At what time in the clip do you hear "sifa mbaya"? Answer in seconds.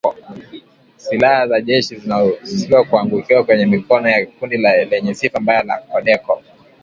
5.13-5.63